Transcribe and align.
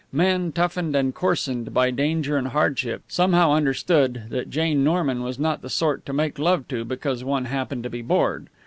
Men, 0.11 0.51
toughened 0.51 0.95
and 0.95 1.13
coarsened 1.13 1.75
by 1.75 1.91
danger 1.91 2.35
and 2.35 2.47
hardship, 2.47 3.03
somehow 3.07 3.51
understood 3.53 4.23
that 4.31 4.49
Jane 4.49 4.83
Norman 4.83 5.21
was 5.21 5.37
not 5.37 5.61
the 5.61 5.69
sort 5.69 6.07
to 6.07 6.11
make 6.11 6.39
love 6.39 6.67
to 6.69 6.83
because 6.83 7.23
one 7.23 7.45
happened 7.45 7.83
to 7.83 7.89
be 7.91 8.01
bored. 8.01 8.47